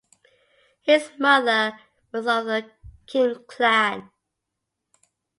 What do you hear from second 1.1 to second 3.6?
mother was of the Kim